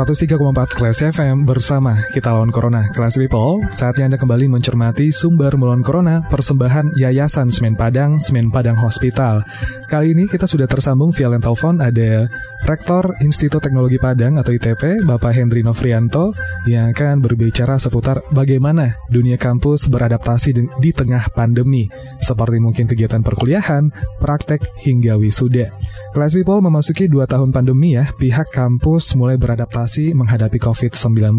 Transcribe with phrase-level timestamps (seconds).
[0.00, 2.88] 103,4 Kelas FM bersama kita lawan Corona.
[2.88, 8.80] Kelas People, saatnya Anda kembali mencermati sumber melawan Corona persembahan Yayasan Semen Padang, Semen Padang
[8.80, 9.44] Hospital.
[9.90, 12.30] Kali ini kita sudah tersambung via telepon ada
[12.62, 16.30] Rektor Institut Teknologi Padang atau ITP, Bapak Hendri Novrianto,
[16.70, 21.90] yang akan berbicara seputar bagaimana dunia kampus beradaptasi di, tengah pandemi,
[22.22, 23.90] seperti mungkin kegiatan perkuliahan,
[24.22, 25.74] praktek, hingga wisuda.
[26.14, 31.34] Kelas People memasuki dua tahun pandemi ya, pihak kampus mulai beradaptasi adaptasi menghadapi COVID-19.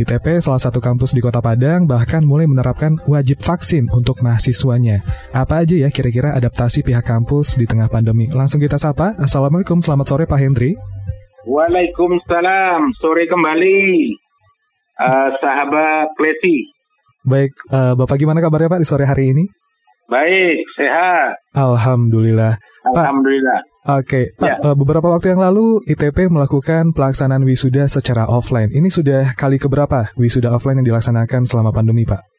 [0.00, 5.04] ITP, salah satu kampus di Kota Padang, bahkan mulai menerapkan wajib vaksin untuk mahasiswanya.
[5.36, 8.30] Apa aja ya kira-kira adaptasi pihak kampus di tengah pandemi?
[8.30, 9.12] Langsung kita sapa.
[9.18, 10.72] Assalamualaikum, selamat sore Pak Hendri.
[11.46, 13.78] Waalaikumsalam, sore kembali,
[14.98, 16.70] uh, sahabat Klesi.
[17.26, 19.44] Baik, uh, Bapak gimana kabarnya Pak di sore hari ini?
[20.06, 21.42] Baik, sehat.
[21.50, 22.54] Alhamdulillah.
[22.86, 23.58] Alhamdulillah.
[23.82, 24.54] Pak, Oke, Pak, ya.
[24.62, 28.70] Eh, beberapa waktu yang lalu ITP melakukan pelaksanaan wisuda secara offline.
[28.70, 32.35] Ini sudah kali keberapa wisuda offline yang dilaksanakan selama pandemi, Pak?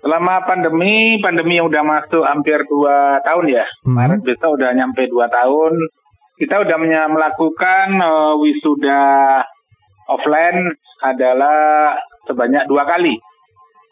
[0.00, 3.66] Selama pandemi, pandemi yang udah masuk hampir dua tahun ya.
[3.84, 3.96] Hmm.
[4.00, 5.76] Maret besok udah nyampe dua tahun.
[6.40, 6.76] Kita udah
[7.12, 9.00] melakukan uh, wisuda
[10.08, 10.72] offline
[11.04, 11.92] adalah
[12.24, 13.20] sebanyak dua kali.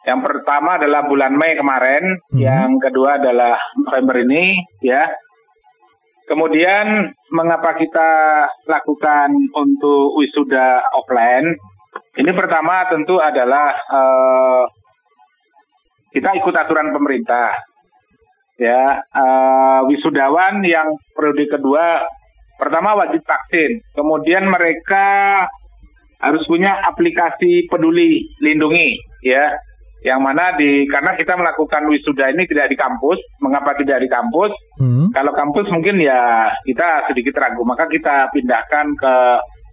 [0.09, 2.01] Yang pertama adalah bulan Mei kemarin,
[2.33, 2.41] hmm.
[2.41, 5.05] yang kedua adalah November ini, ya.
[6.25, 8.09] Kemudian mengapa kita
[8.65, 11.53] lakukan untuk wisuda offline?
[12.17, 14.65] Ini pertama tentu adalah uh,
[16.13, 17.53] kita ikut aturan pemerintah.
[18.59, 22.03] Ya, uh, wisudawan yang periode kedua
[22.59, 23.79] pertama wajib vaksin.
[23.95, 25.47] Kemudian mereka
[26.19, 29.55] harus punya aplikasi peduli lindungi ya
[30.03, 34.55] yang mana di karena kita melakukan wisuda ini tidak di kampus, mengapa tidak di kampus?
[34.79, 35.11] Hmm.
[35.11, 39.15] Kalau kampus mungkin ya kita sedikit ragu, maka kita pindahkan ke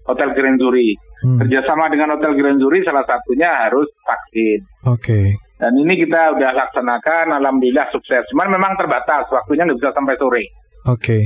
[0.09, 0.97] Hotel Grand Zuri.
[1.21, 1.37] Hmm.
[1.45, 4.59] Kerjasama dengan Hotel Grand Zuri salah satunya harus vaksin.
[4.89, 5.01] Oke.
[5.01, 5.25] Okay.
[5.55, 8.27] Dan ini kita udah laksanakan, alhamdulillah sukses.
[8.31, 10.43] Cuman memang terbatas, waktunya nggak bisa sampai sore.
[10.85, 10.99] Oke.
[10.99, 11.23] Okay.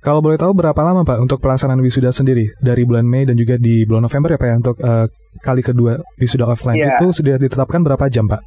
[0.00, 3.60] Kalau boleh tahu berapa lama Pak untuk pelaksanaan wisuda sendiri dari bulan Mei dan juga
[3.60, 5.06] di bulan November ya Pak ya untuk uh,
[5.44, 6.96] kali kedua wisuda offline yeah.
[6.96, 8.40] itu sudah ditetapkan berapa jam Pak?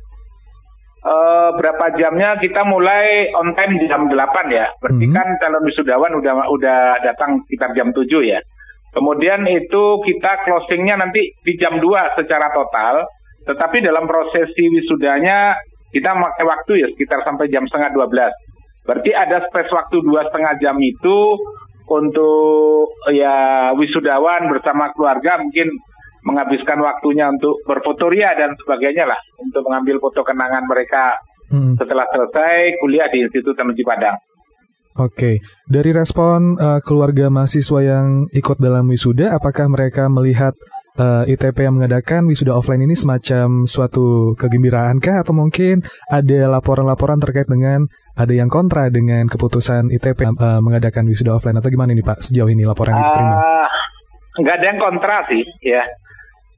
[1.06, 4.18] Uh, berapa jamnya kita mulai on time jam 8
[4.50, 4.66] ya.
[4.82, 5.14] Berarti hmm.
[5.14, 8.42] kan calon wisudawan udah udah datang sekitar jam 7 ya.
[8.90, 13.06] Kemudian itu kita closingnya nanti di jam 2 secara total.
[13.44, 15.58] Tetapi dalam prosesi wisudanya
[15.94, 18.88] kita pakai waktu ya sekitar sampai jam setengah 12.
[18.88, 21.40] Berarti ada space waktu dua setengah jam itu
[21.88, 25.72] untuk ya wisudawan bersama keluarga mungkin
[26.24, 31.20] menghabiskan waktunya untuk berfotoria dan sebagainya lah untuk mengambil foto kenangan mereka
[31.52, 31.76] hmm.
[31.76, 34.18] setelah selesai kuliah di Institut Teknologi Padang.
[34.94, 40.54] Oke, dari respon uh, keluarga mahasiswa yang ikut dalam wisuda, apakah mereka melihat
[40.98, 46.50] uh, eh, ITP yang mengadakan wisuda offline ini semacam suatu kegembiraan kah atau mungkin ada
[46.60, 51.70] laporan-laporan terkait dengan ada yang kontra dengan keputusan ITP uh, eh, mengadakan wisuda offline atau
[51.70, 53.36] gimana ini Pak sejauh ini laporan yang diterima?
[53.42, 53.70] Uh,
[54.44, 55.84] nggak ada yang kontra sih ya.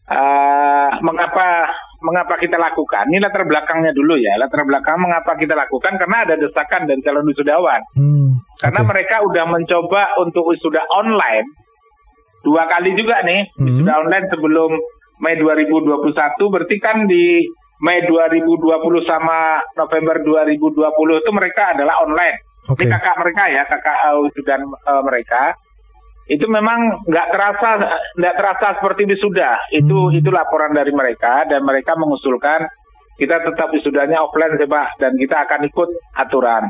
[0.05, 1.65] Uh, mengapa
[2.05, 3.09] mengapa kita lakukan?
[3.09, 4.37] Ini latar belakangnya dulu ya.
[4.37, 7.81] Latar belakang mengapa kita lakukan karena ada desakan dari calon wisudawan.
[7.97, 8.89] Hmm, karena okay.
[8.93, 11.64] mereka udah mencoba untuk wisuda online
[12.45, 13.65] dua kali juga nih hmm.
[13.65, 14.71] wisuda online sebelum
[15.25, 17.49] Mei 2021 berarti kan di
[17.83, 18.71] Mei 2020
[19.03, 22.39] sama November 2020 itu mereka adalah online.
[22.65, 22.87] Okay.
[22.87, 25.53] Ini kakak mereka ya, kakak wisuda uh, mereka.
[26.25, 27.69] Itu memang nggak terasa
[28.15, 29.59] nggak terasa seperti wisuda.
[29.75, 30.19] Itu hmm.
[30.23, 32.63] itu laporan dari mereka dan mereka mengusulkan
[33.15, 35.89] kita tetap wisudanya offline sih Pak dan kita akan ikut
[36.19, 36.63] aturan.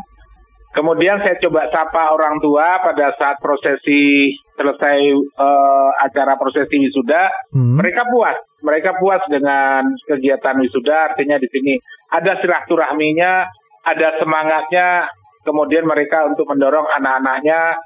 [0.75, 4.99] Kemudian saya coba sapa orang tua pada saat prosesi selesai
[5.39, 7.79] uh, acara prosesi wisuda, hmm.
[7.79, 11.15] mereka puas, mereka puas dengan kegiatan wisuda.
[11.15, 11.79] Artinya di sini
[12.11, 13.47] ada silaturahminya,
[13.87, 15.07] ada semangatnya,
[15.47, 17.79] kemudian mereka untuk mendorong anak-anaknya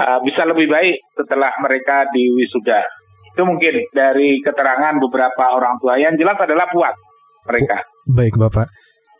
[0.00, 2.88] uh, bisa lebih baik setelah mereka di wisuda.
[3.36, 6.00] Itu mungkin dari keterangan beberapa orang tua.
[6.00, 6.96] Yang jelas adalah puas
[7.44, 7.84] mereka.
[8.08, 8.72] Baik, Bapak.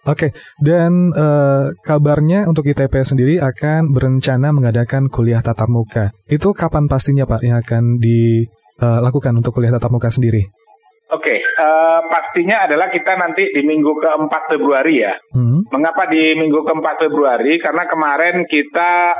[0.05, 6.12] Oke, dan uh, kabarnya untuk ITP sendiri akan berencana mengadakan kuliah tatap muka.
[6.29, 10.45] Itu kapan pastinya Pak yang akan dilakukan untuk kuliah tatap muka sendiri?
[11.09, 15.17] Oke, uh, pastinya adalah kita nanti di minggu keempat Februari ya.
[15.33, 15.65] Hmm.
[15.73, 17.56] Mengapa di minggu keempat Februari?
[17.56, 19.15] Karena kemarin kita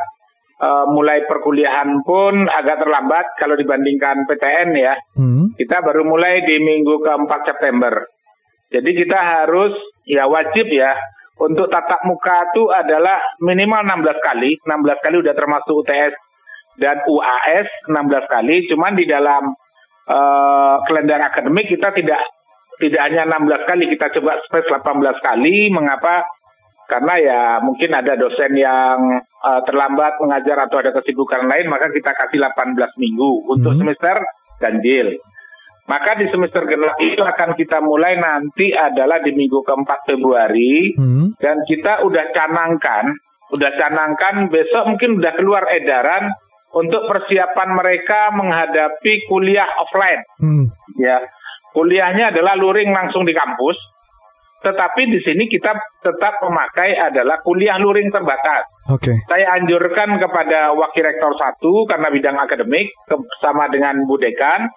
[0.61, 4.95] uh, mulai perkuliahan pun agak terlambat kalau dibandingkan PTN ya.
[5.17, 5.49] Hmm.
[5.57, 8.05] Kita baru mulai di minggu keempat September.
[8.75, 9.73] Jadi kita harus
[10.05, 10.97] ya wajib ya
[11.35, 14.55] untuk tatap muka itu adalah minimal 16 kali.
[14.63, 16.15] 16 kali udah termasuk UTS
[16.79, 18.57] dan UAS 16 kali.
[18.71, 19.51] Cuman di dalam
[20.07, 22.23] uh, kalender akademik kita tidak
[22.79, 25.75] tidak hanya 16 kali, kita coba space 18 kali.
[25.75, 26.23] Mengapa?
[26.87, 28.99] Karena ya mungkin ada dosen yang
[29.43, 33.81] uh, terlambat mengajar atau ada kesibukan lain, maka kita kasih 18 minggu untuk hmm.
[33.83, 34.23] semester
[34.63, 35.19] ganjil.
[35.85, 41.37] Maka di semester genap itu akan kita mulai nanti adalah di minggu keempat Februari hmm.
[41.37, 43.13] dan kita udah canangkan,
[43.53, 46.33] udah canangkan besok mungkin udah keluar edaran
[46.73, 50.25] untuk persiapan mereka menghadapi kuliah offline.
[50.41, 50.65] Hmm.
[50.97, 51.21] Ya,
[51.77, 53.77] kuliahnya adalah luring langsung di kampus,
[54.65, 58.65] tetapi di sini kita tetap memakai adalah kuliah luring terbatas.
[58.89, 59.13] Oke.
[59.13, 59.17] Okay.
[59.29, 62.89] Saya anjurkan kepada wakil rektor satu karena bidang akademik
[63.45, 64.73] sama dengan Bu Dekan,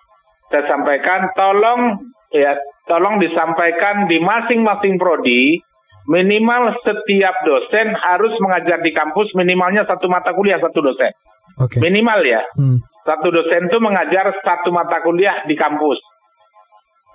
[0.47, 2.55] saya sampaikan tolong ya
[2.88, 5.59] tolong disampaikan di masing-masing prodi
[6.07, 11.11] minimal setiap dosen harus mengajar di kampus minimalnya satu mata kuliah satu dosen.
[11.59, 11.83] Okay.
[11.83, 12.41] Minimal ya.
[12.55, 12.79] Hmm.
[13.03, 15.99] Satu dosen itu mengajar satu mata kuliah di kampus.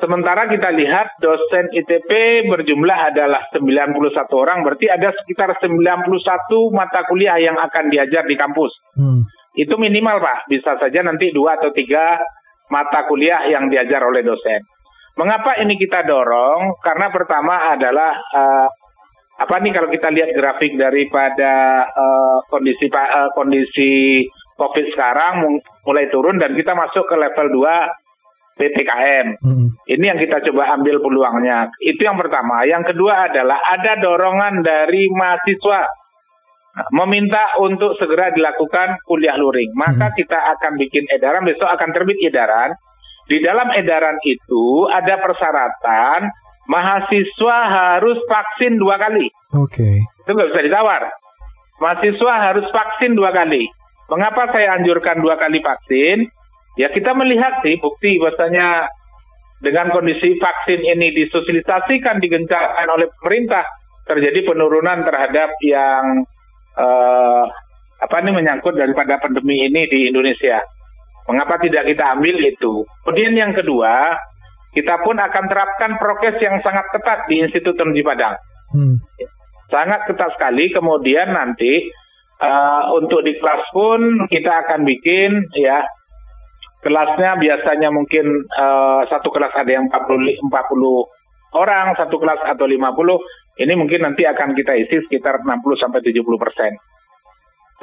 [0.00, 6.18] Sementara kita lihat dosen ITP berjumlah adalah 91 orang, berarti ada sekitar 91
[6.74, 8.72] mata kuliah yang akan diajar di kampus.
[8.98, 9.22] Hmm.
[9.54, 12.18] Itu minimal Pak, bisa saja nanti dua atau tiga
[12.72, 14.64] mata kuliah yang diajar oleh dosen.
[15.20, 16.80] Mengapa ini kita dorong?
[16.80, 18.68] Karena pertama adalah uh,
[19.36, 24.24] apa nih kalau kita lihat grafik daripada uh, kondisi uh, kondisi
[24.56, 29.26] COVID sekarang mulai turun dan kita masuk ke level 2 PPKM.
[29.40, 29.68] Hmm.
[29.88, 31.68] Ini yang kita coba ambil peluangnya.
[31.80, 32.64] Itu yang pertama.
[32.68, 35.88] Yang kedua adalah ada dorongan dari mahasiswa
[36.92, 39.72] meminta untuk segera dilakukan kuliah luring.
[39.76, 40.16] Maka hmm.
[40.16, 42.72] kita akan bikin edaran, besok akan terbit edaran.
[43.28, 46.26] Di dalam edaran itu ada persyaratan
[46.66, 49.28] mahasiswa harus vaksin dua kali.
[49.56, 49.78] Oke.
[49.78, 49.96] Okay.
[50.24, 51.02] Itu nggak bisa ditawar.
[51.78, 53.68] Mahasiswa harus vaksin dua kali.
[54.10, 56.28] Mengapa saya anjurkan dua kali vaksin?
[56.80, 58.88] Ya kita melihat sih bukti bahwasanya
[59.62, 63.62] dengan kondisi vaksin ini disosialisasikan, digencarkan oleh pemerintah,
[64.08, 66.26] terjadi penurunan terhadap yang
[66.78, 67.44] uh,
[68.02, 70.58] apa ini menyangkut daripada pandemi ini di Indonesia.
[71.30, 72.82] Mengapa tidak kita ambil itu?
[73.06, 74.18] Kemudian yang kedua,
[74.74, 78.34] kita pun akan terapkan prokes yang sangat ketat di Institut Teknologi Padang.
[78.74, 78.96] Hmm.
[79.70, 80.74] Sangat ketat sekali.
[80.74, 81.78] Kemudian nanti
[82.42, 85.86] uh, untuk di kelas pun kita akan bikin ya
[86.82, 88.26] kelasnya biasanya mungkin
[88.58, 90.50] uh, satu kelas ada yang 40 40
[91.54, 92.82] orang, satu kelas atau 50.
[93.52, 96.72] Ini mungkin nanti akan kita isi sekitar 60 sampai 70 persen.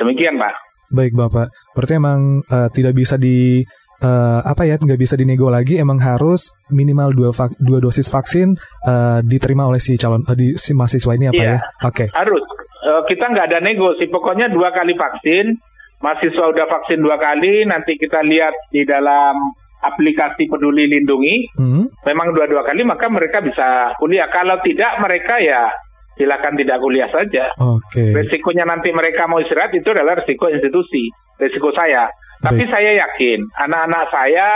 [0.01, 0.55] Demikian, Pak.
[0.89, 1.53] Baik, Bapak.
[1.77, 3.61] Berarti emang uh, tidak bisa di
[4.01, 7.29] uh, apa ya nggak bisa dinego lagi emang harus minimal dua
[7.59, 8.55] dua dosis vaksin
[8.87, 11.57] uh, diterima oleh si calon uh, di si mahasiswa ini apa iya, ya?
[11.85, 11.93] Oke.
[11.93, 12.07] Okay.
[12.15, 12.43] Harus
[12.87, 15.53] uh, kita nggak ada nego sih pokoknya dua kali vaksin
[15.99, 19.35] mahasiswa udah vaksin dua kali nanti kita lihat di dalam
[19.79, 22.03] aplikasi peduli lindungi hmm.
[22.03, 25.71] memang dua-dua kali maka mereka bisa kuliah kalau tidak mereka ya
[26.19, 27.55] silakan tidak kuliah saja.
[27.55, 28.11] Okay.
[28.11, 31.07] Resikonya nanti mereka mau istirahat itu adalah resiko institusi,
[31.39, 32.11] resiko saya.
[32.43, 32.71] Tapi Baik.
[32.75, 34.47] saya yakin anak-anak saya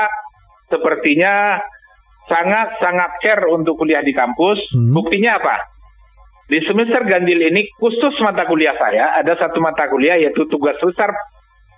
[0.67, 1.55] sepertinya
[2.27, 4.59] sangat-sangat care untuk kuliah di kampus.
[4.75, 4.91] Hmm.
[4.91, 5.55] Buktinya apa?
[6.51, 11.15] Di semester ganjil ini khusus mata kuliah saya ada satu mata kuliah yaitu tugas besar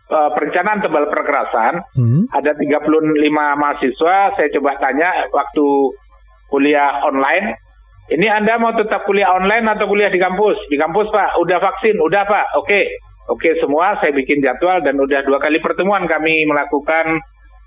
[0.09, 1.81] uh, perencanaan tebal perkerasan.
[1.95, 2.25] Hmm.
[2.29, 2.91] Ada 35
[3.33, 5.65] mahasiswa, saya coba tanya waktu
[6.49, 7.57] kuliah online,
[8.13, 10.57] ini Anda mau tetap kuliah online atau kuliah di kampus?
[10.69, 12.81] Di kampus Pak, udah vaksin, udah Pak, oke.
[13.25, 17.17] Oke semua saya bikin jadwal dan udah dua kali pertemuan kami melakukan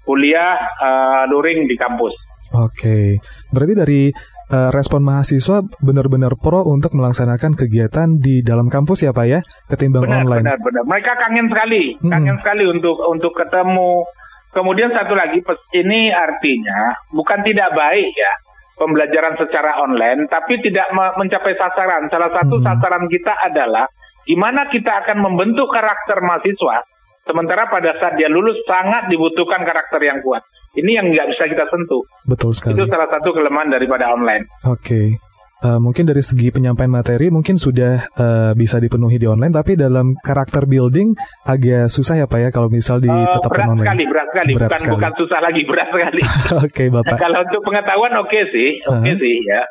[0.06, 2.14] kuliah uh, luring di kampus.
[2.54, 3.18] Oke,
[3.50, 4.02] berarti dari
[4.50, 10.08] uh, respon mahasiswa benar-benar pro untuk melaksanakan kegiatan di dalam kampus ya Pak ya, ketimbang
[10.08, 10.44] benar, online.
[10.44, 10.84] Benar, benar.
[10.88, 12.10] Mereka kangen sekali, hmm.
[12.10, 14.04] kangen sekali untuk untuk ketemu.
[14.48, 15.44] Kemudian satu lagi,
[15.76, 18.32] ini artinya bukan tidak baik ya
[18.80, 22.08] pembelajaran secara online, tapi tidak mencapai sasaran.
[22.08, 22.64] Salah satu hmm.
[22.64, 23.84] sasaran kita adalah
[24.28, 26.84] Gimana kita akan membentuk karakter mahasiswa,
[27.24, 30.44] sementara pada saat dia lulus sangat dibutuhkan karakter yang kuat.
[30.76, 32.02] Ini yang nggak bisa kita sentuh.
[32.28, 32.76] Betul sekali.
[32.76, 34.44] Itu salah satu kelemahan daripada online.
[34.68, 34.84] Oke.
[34.84, 35.06] Okay.
[35.64, 40.14] uh, mungkin dari segi penyampaian materi mungkin sudah uh, bisa dipenuhi di online, tapi dalam
[40.20, 41.16] karakter building
[41.48, 43.88] agak susah ya Pak ya kalau misal ditetapkan uh, berat online.
[43.88, 44.94] Sekali, berat sekali, berat bukan, sekali.
[44.94, 46.22] bukan susah lagi, berat sekali.
[46.28, 47.16] oke okay, Bapak.
[47.16, 49.22] Nah, kalau untuk pengetahuan oke okay sih, oke okay uh -huh.
[49.22, 49.62] sih ya.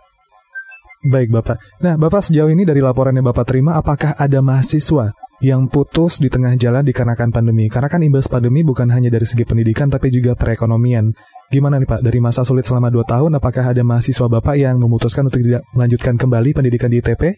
[1.08, 1.58] Baik Bapak.
[1.80, 6.34] Nah Bapak sejauh ini dari laporan yang Bapak terima, apakah ada mahasiswa yang putus di
[6.34, 7.70] tengah jalan dikarenakan pandemi?
[7.70, 11.14] Karena kan imbas pandemi bukan hanya dari segi pendidikan, tapi juga perekonomian.
[11.54, 15.30] Gimana nih Pak, dari masa sulit selama 2 tahun, apakah ada mahasiswa Bapak yang memutuskan
[15.30, 17.24] untuk tidak melanjutkan kembali pendidikan di ITP?
[17.24, 17.34] Oke,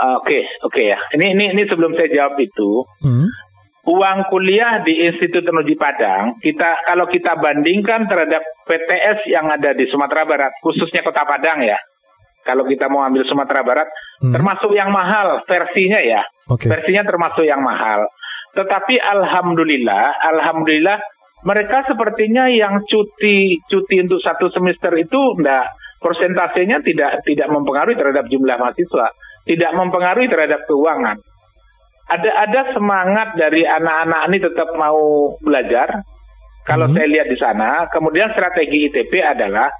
[0.00, 0.98] uh, oke okay, okay ya.
[1.16, 2.70] Ini, ini, ini sebelum saya jawab itu,
[3.02, 3.26] hmm.
[3.88, 9.88] uang kuliah di Institut Teknologi Padang, kita kalau kita bandingkan terhadap PTS yang ada di
[9.88, 11.80] Sumatera Barat, khususnya Kota Padang ya,
[12.44, 13.88] kalau kita mau ambil Sumatera Barat,
[14.24, 14.32] hmm.
[14.32, 16.22] termasuk yang mahal versinya ya.
[16.48, 16.68] Okay.
[16.68, 18.08] Versinya termasuk yang mahal.
[18.56, 20.98] Tetapi alhamdulillah, alhamdulillah
[21.46, 28.26] mereka sepertinya yang cuti cuti untuk satu semester itu enggak persentasenya tidak tidak mempengaruhi terhadap
[28.28, 29.06] jumlah mahasiswa,
[29.48, 31.16] tidak mempengaruhi terhadap keuangan.
[32.10, 36.02] Ada ada semangat dari anak-anak ini tetap mau belajar.
[36.66, 36.94] Kalau hmm.
[36.98, 39.70] saya lihat di sana, kemudian strategi ITP adalah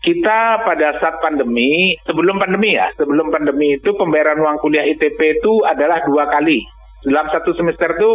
[0.00, 5.60] kita pada saat pandemi, sebelum pandemi ya, sebelum pandemi itu pembayaran uang kuliah ITP itu
[5.68, 6.64] adalah dua kali.
[7.04, 8.10] Dalam satu semester itu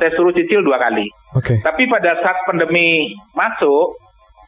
[0.00, 1.04] saya suruh cicil dua kali.
[1.36, 1.60] Okay.
[1.60, 4.00] Tapi pada saat pandemi masuk,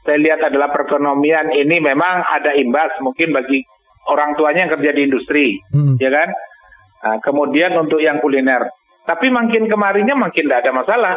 [0.05, 3.61] saya lihat adalah perekonomian ini memang ada imbas mungkin bagi
[4.09, 6.01] orang tuanya yang kerja di industri, hmm.
[6.01, 6.29] ya kan?
[6.99, 8.65] Nah, kemudian untuk yang kuliner.
[9.05, 11.15] Tapi makin kemarinnya makin tidak ada masalah.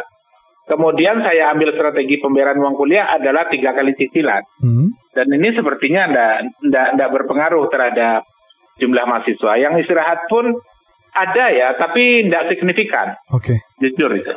[0.68, 4.44] Kemudian saya ambil strategi pembayaran uang kuliah adalah tiga kali cicilan.
[4.60, 4.92] Hmm.
[5.12, 6.08] Dan ini sepertinya
[6.60, 8.24] tidak berpengaruh terhadap
[8.80, 9.60] jumlah mahasiswa.
[9.60, 10.56] Yang istirahat pun
[11.12, 13.16] ada ya, tapi tidak signifikan.
[13.28, 13.56] Oke.
[13.56, 13.58] Okay.
[13.84, 14.32] Jujur itu.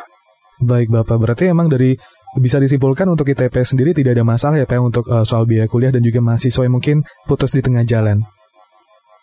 [0.59, 1.95] Baik Bapak, berarti emang dari
[2.35, 5.91] bisa disimpulkan untuk ITP sendiri tidak ada masalah ya Pak untuk uh, soal biaya kuliah
[5.91, 8.23] dan juga mahasiswa yang mungkin putus di tengah jalan?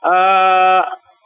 [0.00, 0.80] Uh,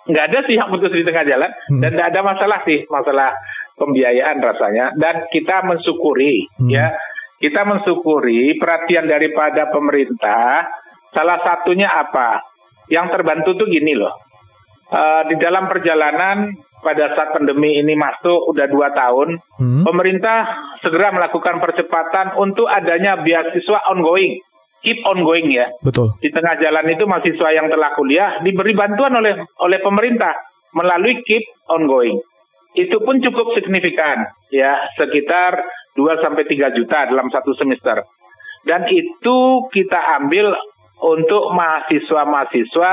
[0.07, 1.83] nggak ada sih yang putus di tengah jalan hmm.
[1.83, 3.35] dan tidak ada masalah sih masalah
[3.75, 6.71] pembiayaan rasanya dan kita mensyukuri hmm.
[6.71, 6.95] ya
[7.37, 10.65] kita mensyukuri perhatian daripada pemerintah
[11.13, 12.41] salah satunya apa?
[12.89, 14.15] Yang terbantu tuh gini loh.
[14.87, 19.83] Uh, di dalam perjalanan pada saat pandemi ini masuk udah dua tahun hmm.
[19.83, 20.47] pemerintah
[20.79, 24.39] segera melakukan percepatan untuk adanya beasiswa ongoing.
[24.87, 25.67] Keep ongoing ya.
[25.83, 26.15] Betul.
[26.23, 30.31] Di tengah jalan itu mahasiswa yang telah kuliah diberi bantuan oleh oleh pemerintah
[30.79, 32.23] melalui keep ongoing.
[32.79, 34.23] Itu pun cukup signifikan
[34.55, 35.59] ya sekitar
[35.97, 38.05] 2 sampai 3 juta dalam satu semester.
[38.63, 39.39] Dan itu
[39.73, 40.53] kita ambil
[41.01, 42.93] untuk mahasiswa-mahasiswa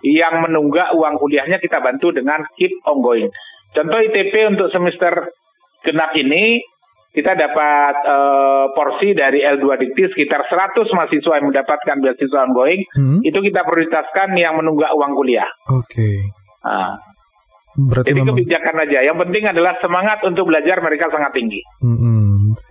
[0.00, 3.28] yang menunggak uang kuliahnya kita bantu dengan keep ongoing.
[3.70, 5.30] Contoh ITP untuk semester
[5.84, 6.64] genap ini
[7.10, 12.80] kita dapat uh, porsi dari L2 Dikti sekitar 100 mahasiswa yang mendapatkan beasiswa ongoing.
[12.94, 13.18] Hmm.
[13.26, 15.50] Itu kita prioritaskan yang menunggak uang kuliah.
[15.68, 15.90] Oke.
[15.90, 16.16] Okay.
[16.64, 16.96] Nah,
[17.78, 18.34] Berarti Jadi memang...
[18.34, 18.98] kebijakan aja.
[19.06, 21.62] Yang penting adalah semangat untuk belajar mereka sangat tinggi.
[21.78, 21.98] Hmm,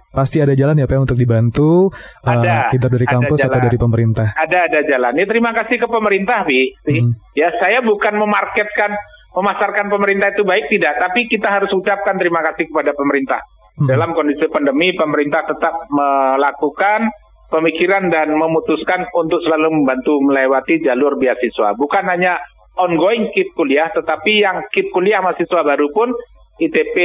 [0.09, 1.93] pasti ada jalan ya Pak untuk dibantu.
[2.25, 2.73] Eh, ada.
[2.73, 4.33] Uh, dari kampus atau dari pemerintah.
[4.35, 5.13] Ada ada jalan.
[5.17, 6.73] Ini terima kasih ke pemerintah, Bi.
[6.85, 7.13] Hmm.
[7.37, 8.97] Ya saya bukan memarketkan,
[9.37, 13.39] memasarkan pemerintah itu baik tidak, tapi kita harus ucapkan terima kasih kepada pemerintah.
[13.79, 13.87] Hmm.
[13.87, 17.09] Dalam kondisi pandemi, pemerintah tetap melakukan
[17.49, 21.73] pemikiran dan memutuskan untuk selalu membantu melewati jalur beasiswa.
[21.73, 22.37] Bukan hanya
[22.77, 26.13] ongoing kit kuliah, tetapi yang kit kuliah mahasiswa baru pun
[26.59, 26.95] ITP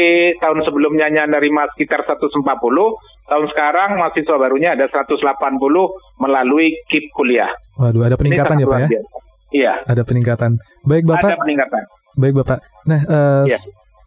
[0.43, 2.43] tahun sebelumnya hanya nerima sekitar 140,
[3.31, 5.23] tahun sekarang mahasiswa barunya ada 180
[6.21, 7.51] melalui kit kuliah.
[7.79, 8.89] Waduh, ada peningkatan ya Pak ya?
[9.55, 9.73] Iya.
[9.87, 10.59] Ada peningkatan.
[10.83, 11.31] Baik Bapak.
[11.31, 11.83] Ada peningkatan.
[12.19, 12.59] Baik Bapak.
[12.91, 13.59] Nah, uh, ya.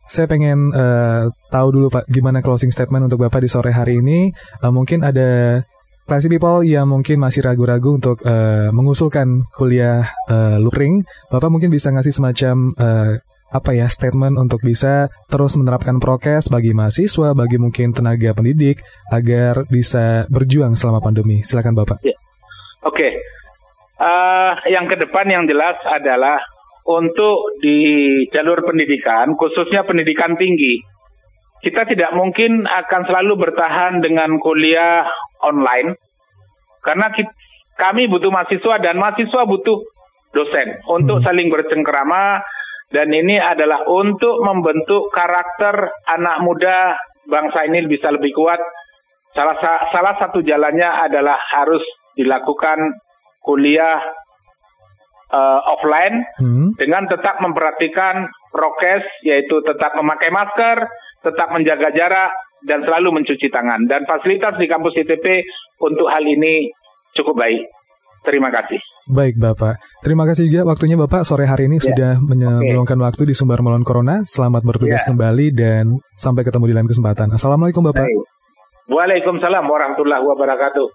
[0.04, 4.36] saya pengen uh, tahu dulu Pak, gimana closing statement untuk Bapak di sore hari ini?
[4.60, 5.64] Uh, mungkin ada
[6.08, 11.92] Classy people yang mungkin masih ragu-ragu untuk uh, mengusulkan kuliah uh, luring, Bapak mungkin bisa
[11.92, 13.12] ngasih semacam uh,
[13.48, 19.64] apa ya statement untuk bisa terus menerapkan prokes bagi mahasiswa, bagi mungkin tenaga pendidik agar
[19.72, 21.44] bisa berjuang selama pandemi.
[21.44, 22.04] Silakan Bapak.
[22.04, 22.16] Ya.
[22.84, 22.98] Oke.
[22.98, 23.12] Okay.
[23.98, 26.38] Uh, yang ke depan yang jelas adalah
[26.86, 27.80] untuk di
[28.30, 30.78] jalur pendidikan, khususnya pendidikan tinggi,
[31.66, 35.02] kita tidak mungkin akan selalu bertahan dengan kuliah
[35.42, 35.98] online
[36.88, 37.32] karena kita,
[37.76, 39.78] kami butuh mahasiswa dan mahasiswa butuh
[40.32, 41.26] dosen untuk hmm.
[41.28, 42.40] saling bercengkerama
[42.88, 46.96] dan ini adalah untuk membentuk karakter anak muda
[47.28, 48.60] bangsa ini bisa lebih kuat.
[49.36, 49.60] Salah
[49.92, 51.84] salah satu jalannya adalah harus
[52.16, 52.80] dilakukan
[53.44, 54.00] kuliah
[55.30, 56.80] uh, offline hmm.
[56.80, 60.88] dengan tetap memperhatikan prokes yaitu tetap memakai masker,
[61.22, 62.32] tetap menjaga jarak
[62.64, 63.84] dan selalu mencuci tangan.
[63.86, 65.44] Dan fasilitas di kampus ITP
[65.84, 66.72] untuk hal ini
[67.14, 67.68] cukup baik.
[68.24, 68.80] Terima kasih.
[69.08, 71.88] Baik Bapak, terima kasih juga waktunya Bapak sore hari ini ya.
[71.88, 73.06] sudah menyelongkan okay.
[73.08, 74.20] waktu di Sumber Melawan Corona.
[74.28, 75.16] Selamat bertugas ya.
[75.16, 77.32] kembali dan sampai ketemu di lain kesempatan.
[77.32, 78.04] Assalamualaikum Bapak.
[78.04, 78.20] Baik.
[78.92, 80.88] Waalaikumsalam warahmatullahi wabarakatuh.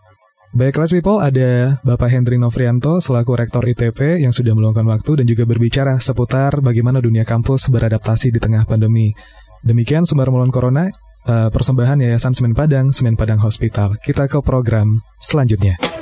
[0.53, 5.27] Baik, kelas people, ada Bapak Hendri Novrianto selaku Rektor ITP yang sudah meluangkan waktu dan
[5.29, 9.17] juga berbicara seputar bagaimana dunia kampus beradaptasi di tengah pandemi.
[9.65, 10.93] Demikian Sumber Melawan Corona,
[11.25, 13.97] uh, persembahan Yayasan Semen Padang, Semen Padang Hospital.
[14.05, 16.02] Kita ke program selanjutnya.